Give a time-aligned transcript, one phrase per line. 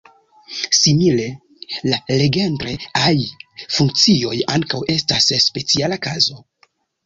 [0.77, 1.27] Simile,
[1.89, 3.13] la Legendre-aj
[3.77, 6.45] funkcioj ankaŭ estas speciala kazo.